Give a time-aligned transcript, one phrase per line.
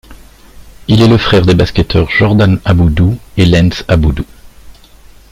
[0.87, 4.25] Il est le frère des basketteurs Jordan Aboudou et Lens Aboudou.